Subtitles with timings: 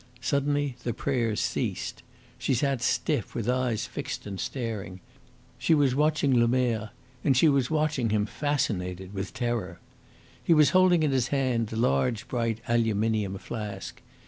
[0.19, 2.01] Suddenly the prayers ceased.
[2.39, 4.99] She sat stiff, with eyes fixed and staring.
[5.59, 6.89] She was watching Lemerre,
[7.23, 9.79] and she was watching him fascinated with terror.
[10.43, 14.01] He was holding in his hand the large, bright aluminium flask.